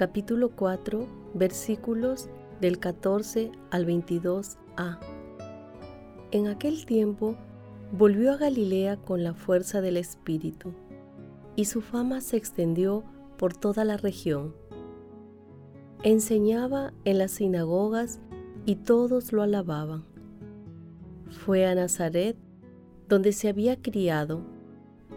[0.00, 2.30] capítulo 4, versículos
[2.62, 4.98] del 14 al 22a.
[6.30, 7.36] En aquel tiempo
[7.92, 10.72] volvió a Galilea con la fuerza del Espíritu,
[11.54, 13.04] y su fama se extendió
[13.36, 14.54] por toda la región.
[16.02, 18.20] Enseñaba en las sinagogas
[18.64, 20.06] y todos lo alababan.
[21.28, 22.38] Fue a Nazaret,
[23.06, 24.40] donde se había criado,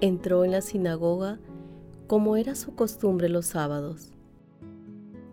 [0.00, 1.38] entró en la sinagoga
[2.08, 4.11] como era su costumbre los sábados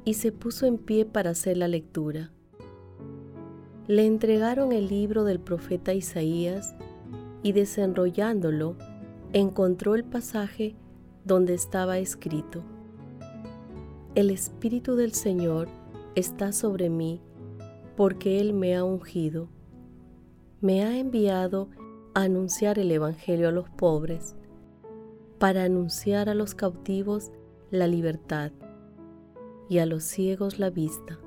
[0.09, 2.31] y se puso en pie para hacer la lectura.
[3.85, 6.75] Le entregaron el libro del profeta Isaías
[7.43, 8.75] y desenrollándolo
[9.33, 10.75] encontró el pasaje
[11.25, 12.63] donde estaba escrito,
[14.15, 15.67] El Espíritu del Señor
[16.15, 17.21] está sobre mí
[17.95, 19.47] porque Él me ha ungido,
[20.59, 21.69] me ha enviado
[22.15, 24.36] a anunciar el Evangelio a los pobres
[25.37, 27.30] para anunciar a los cautivos
[27.70, 28.52] la libertad
[29.69, 31.19] y a los ciegos la vista,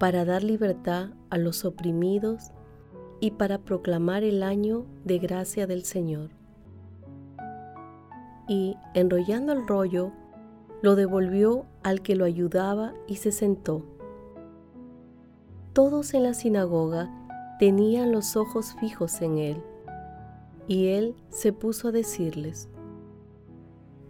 [0.00, 2.50] para dar libertad a los oprimidos
[3.20, 6.30] y para proclamar el año de gracia del Señor.
[8.48, 10.10] Y, enrollando el rollo,
[10.82, 13.86] lo devolvió al que lo ayudaba y se sentó.
[15.72, 17.08] Todos en la sinagoga
[17.60, 19.62] tenían los ojos fijos en él,
[20.66, 22.68] y él se puso a decirles,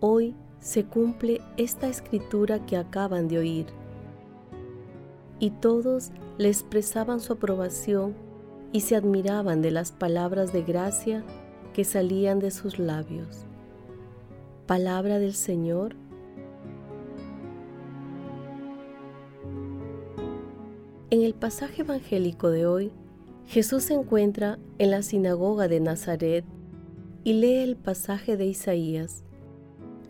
[0.01, 3.67] hoy se cumple esta escritura que acaban de oír.
[5.41, 8.15] Y todos le expresaban su aprobación
[8.73, 11.25] y se admiraban de las palabras de gracia
[11.75, 13.45] que salían de sus labios.
[14.67, 15.97] Palabra del Señor.
[21.11, 22.93] En el pasaje evangélico de hoy,
[23.47, 26.45] Jesús se encuentra en la sinagoga de Nazaret
[27.25, 29.25] y lee el pasaje de Isaías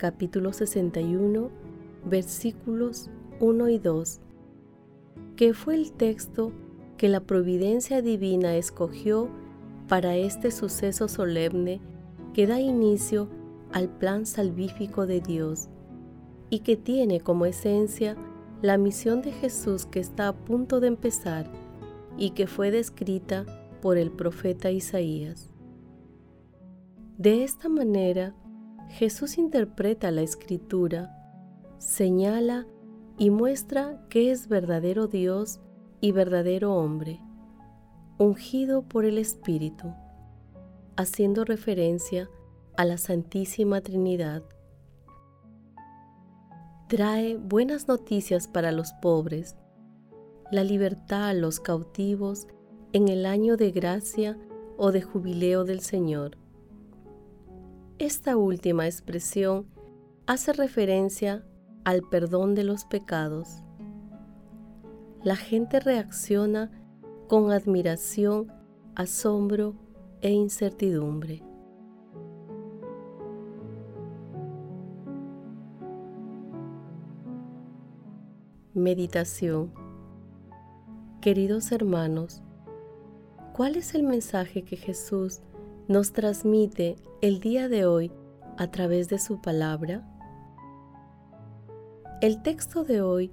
[0.03, 1.49] capítulo 61,
[2.05, 3.09] versículos
[3.39, 4.21] 1 y 2,
[5.37, 6.51] que fue el texto
[6.97, 9.29] que la providencia divina escogió
[9.87, 11.81] para este suceso solemne
[12.35, 13.29] que da inicio
[13.71, 15.69] al plan salvífico de Dios
[16.51, 18.17] y que tiene como esencia
[18.61, 21.49] la misión de Jesús que está a punto de empezar
[22.19, 23.47] y que fue descrita
[23.81, 25.49] por el profeta Isaías.
[27.19, 28.35] De esta manera,
[28.93, 31.17] Jesús interpreta la escritura,
[31.79, 32.67] señala
[33.17, 35.61] y muestra que es verdadero Dios
[36.03, 37.19] y verdadero hombre,
[38.19, 39.95] ungido por el Espíritu,
[40.95, 42.29] haciendo referencia
[42.77, 44.43] a la Santísima Trinidad.
[46.89, 49.57] Trae buenas noticias para los pobres,
[50.51, 52.47] la libertad a los cautivos
[52.93, 54.39] en el año de gracia
[54.77, 56.42] o de jubileo del Señor
[58.05, 59.69] esta última expresión
[60.27, 61.47] hace referencia
[61.85, 63.63] al perdón de los pecados.
[65.23, 66.73] La gente reacciona
[67.29, 68.53] con admiración,
[68.97, 69.77] asombro
[70.21, 71.45] e incertidumbre.
[78.75, 79.73] Meditación
[81.21, 82.43] Queridos hermanos,
[83.53, 85.41] ¿cuál es el mensaje que Jesús
[85.89, 88.13] nos transmite el día de hoy
[88.57, 90.09] a través de su palabra?
[92.21, 93.33] El texto de hoy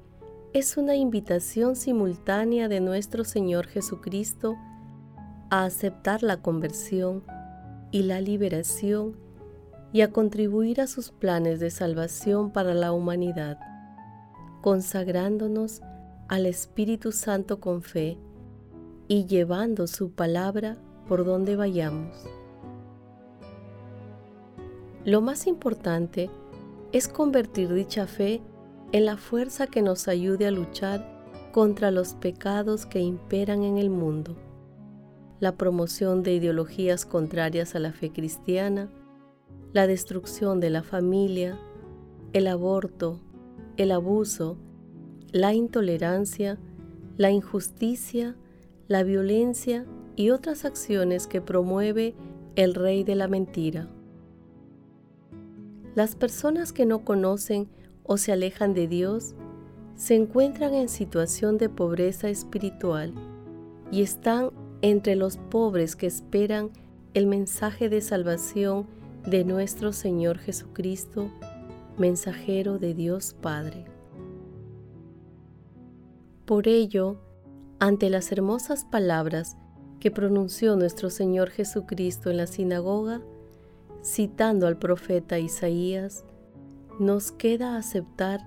[0.53, 4.55] es una invitación simultánea de nuestro Señor Jesucristo
[5.51, 7.23] a aceptar la conversión
[7.91, 9.15] y la liberación
[9.93, 13.59] y a contribuir a sus planes de salvación para la humanidad,
[14.61, 15.81] consagrándonos
[16.27, 18.17] al Espíritu Santo con fe
[19.07, 22.38] y llevando su palabra por donde vayamos.
[25.05, 26.29] Lo más importante
[26.91, 28.41] es convertir dicha fe
[28.91, 31.19] en la fuerza que nos ayude a luchar
[31.53, 34.35] contra los pecados que imperan en el mundo,
[35.39, 38.89] la promoción de ideologías contrarias a la fe cristiana,
[39.71, 41.57] la destrucción de la familia,
[42.33, 43.21] el aborto,
[43.77, 44.57] el abuso,
[45.31, 46.57] la intolerancia,
[47.15, 48.35] la injusticia,
[48.87, 49.85] la violencia
[50.15, 52.15] y otras acciones que promueve
[52.55, 53.87] el rey de la mentira.
[55.99, 57.67] Las personas que no conocen
[58.03, 59.35] o se alejan de Dios
[59.97, 63.13] se encuentran en situación de pobreza espiritual
[63.91, 64.51] y están
[64.81, 66.69] entre los pobres que esperan
[67.13, 68.87] el mensaje de salvación
[69.25, 71.29] de nuestro Señor Jesucristo,
[71.97, 73.83] mensajero de Dios Padre.
[76.45, 77.19] Por ello,
[77.79, 79.57] ante las hermosas palabras
[79.99, 83.21] que pronunció nuestro Señor Jesucristo en la sinagoga,
[84.01, 86.23] citando al profeta Isaías,
[86.99, 88.41] nos queda aceptar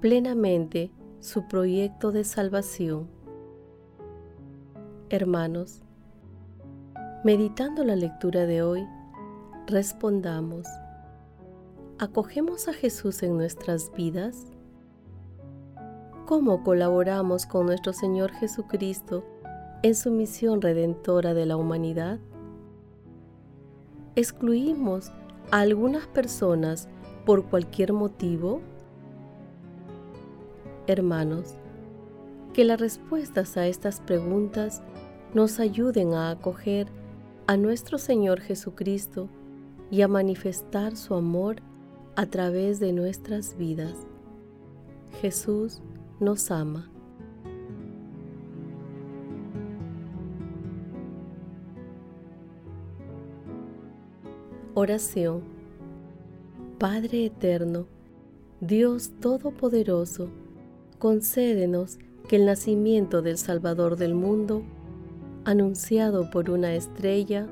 [0.00, 3.08] plenamente su proyecto de salvación.
[5.08, 5.82] Hermanos,
[7.24, 8.86] meditando la lectura de hoy,
[9.66, 10.66] respondamos,
[11.98, 14.46] ¿acogemos a Jesús en nuestras vidas?
[16.26, 19.24] ¿Cómo colaboramos con nuestro Señor Jesucristo
[19.82, 22.18] en su misión redentora de la humanidad?
[24.18, 25.12] ¿Excluimos
[25.50, 26.88] a algunas personas
[27.26, 28.62] por cualquier motivo?
[30.86, 31.54] Hermanos,
[32.54, 34.82] que las respuestas a estas preguntas
[35.34, 36.88] nos ayuden a acoger
[37.46, 39.28] a nuestro Señor Jesucristo
[39.90, 41.56] y a manifestar su amor
[42.16, 44.06] a través de nuestras vidas.
[45.20, 45.82] Jesús
[46.20, 46.90] nos ama.
[54.78, 55.40] Oración
[56.78, 57.86] Padre Eterno,
[58.60, 60.28] Dios Todopoderoso,
[60.98, 64.64] concédenos que el nacimiento del Salvador del mundo,
[65.46, 67.46] anunciado por una estrella,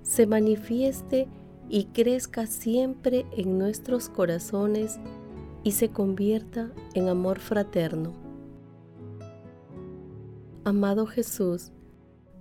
[0.00, 1.28] se manifieste
[1.68, 4.98] y crezca siempre en nuestros corazones
[5.64, 8.14] y se convierta en amor fraterno.
[10.64, 11.70] Amado Jesús,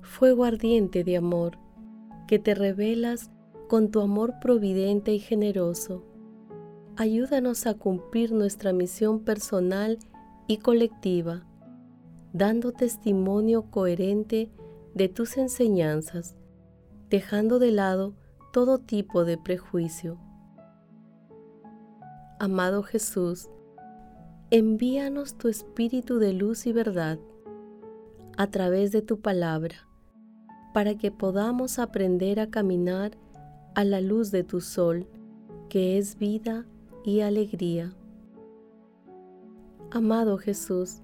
[0.02, 1.58] fuego ardiente de amor,
[2.30, 3.30] que te revelas
[3.72, 6.04] con tu amor providente y generoso,
[6.98, 9.98] ayúdanos a cumplir nuestra misión personal
[10.46, 11.46] y colectiva,
[12.34, 14.52] dando testimonio coherente
[14.94, 16.36] de tus enseñanzas,
[17.10, 18.14] dejando de lado
[18.52, 20.20] todo tipo de prejuicio.
[22.42, 23.50] Amado Jesús,
[24.50, 27.20] envíanos tu Espíritu de luz y verdad
[28.36, 29.88] a través de tu palabra,
[30.74, 33.18] para que podamos aprender a caminar
[33.74, 35.08] a la luz de tu sol,
[35.70, 36.66] que es vida
[37.04, 37.94] y alegría.
[39.92, 41.02] Amado Jesús,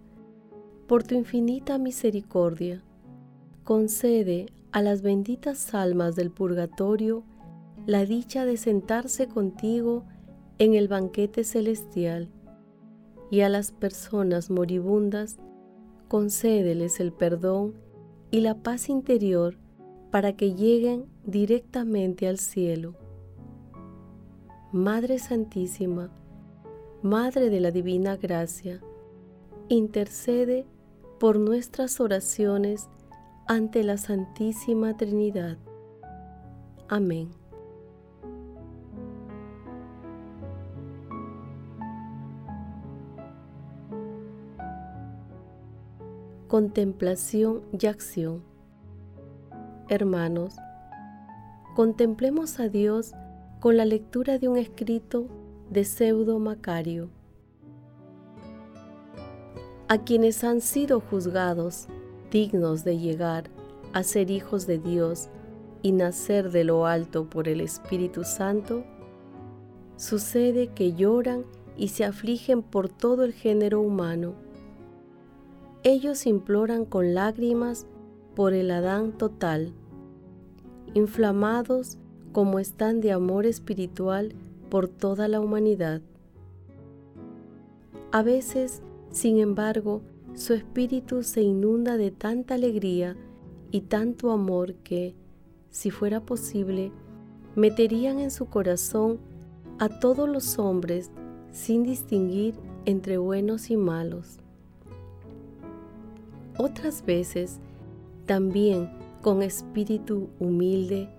[0.88, 2.84] por tu infinita misericordia,
[3.64, 7.24] concede a las benditas almas del purgatorio
[7.86, 10.04] la dicha de sentarse contigo
[10.58, 12.30] en el banquete celestial,
[13.32, 15.38] y a las personas moribundas
[16.08, 17.76] concédeles el perdón
[18.32, 19.58] y la paz interior
[20.18, 22.96] para que lleguen directamente al cielo.
[24.72, 26.10] Madre Santísima,
[27.04, 28.82] Madre de la Divina Gracia,
[29.70, 30.66] intercede
[31.20, 32.90] por nuestras oraciones
[33.48, 35.60] ante la Santísima Trinidad.
[36.90, 37.30] Amén.
[46.48, 48.57] Contemplación y acción.
[49.90, 50.56] Hermanos,
[51.76, 53.14] contemplemos a Dios
[53.60, 55.28] con la lectura de un escrito
[55.70, 57.10] de Pseudo Macario.
[59.88, 61.88] A quienes han sido juzgados
[62.32, 63.50] dignos de llegar
[63.94, 65.30] a ser hijos de Dios
[65.82, 68.84] y nacer de lo alto por el Espíritu Santo,
[69.96, 71.46] sucede que lloran
[71.78, 74.36] y se afligen por todo el género humano
[75.88, 77.86] ellos imploran con lágrimas
[78.38, 79.74] por el Adán total,
[80.94, 81.98] inflamados
[82.34, 84.36] como están de amor espiritual
[84.70, 86.04] por toda la humanidad.
[88.12, 90.04] A veces, sin embargo,
[90.36, 93.18] su espíritu se inunda de tanta alegría
[93.72, 95.16] y tanto amor que,
[95.72, 96.92] si fuera posible,
[97.56, 99.18] meterían en su corazón
[99.80, 101.10] a todos los hombres
[101.52, 102.54] sin distinguir
[102.86, 104.38] entre buenos y malos.
[106.60, 107.62] Otras veces,
[108.28, 108.92] también
[109.24, 111.10] con espíritu humilde,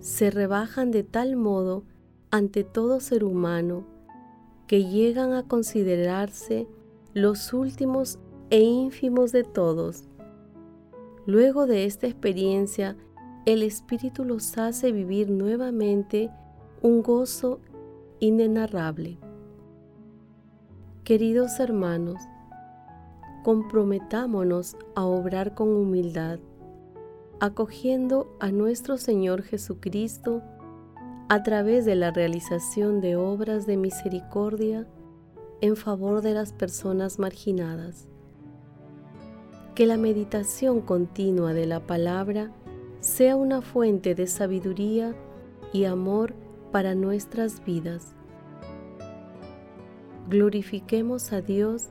[0.00, 1.84] se rebajan de tal modo
[2.30, 3.86] ante todo ser humano
[4.66, 6.66] que llegan a considerarse
[7.14, 8.18] los últimos
[8.50, 10.04] e ínfimos de todos.
[11.26, 12.96] Luego de esta experiencia,
[13.46, 16.30] el Espíritu los hace vivir nuevamente
[16.82, 17.60] un gozo
[18.20, 19.18] inenarrable.
[21.04, 22.20] Queridos hermanos,
[23.42, 26.38] comprometámonos a obrar con humildad,
[27.40, 30.42] acogiendo a nuestro Señor Jesucristo
[31.28, 34.86] a través de la realización de obras de misericordia
[35.60, 38.08] en favor de las personas marginadas.
[39.74, 42.50] Que la meditación continua de la palabra
[43.00, 45.14] sea una fuente de sabiduría
[45.72, 46.34] y amor
[46.72, 48.14] para nuestras vidas.
[50.28, 51.90] Glorifiquemos a Dios